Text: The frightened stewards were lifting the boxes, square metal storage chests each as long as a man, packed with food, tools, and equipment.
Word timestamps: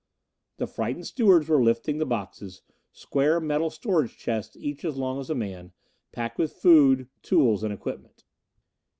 The 0.57 0.65
frightened 0.65 1.05
stewards 1.05 1.47
were 1.47 1.61
lifting 1.63 1.99
the 1.99 2.07
boxes, 2.07 2.63
square 2.91 3.39
metal 3.39 3.69
storage 3.69 4.17
chests 4.17 4.57
each 4.59 4.83
as 4.83 4.97
long 4.97 5.19
as 5.19 5.29
a 5.29 5.35
man, 5.35 5.73
packed 6.11 6.39
with 6.39 6.53
food, 6.53 7.07
tools, 7.21 7.61
and 7.61 7.71
equipment. 7.71 8.23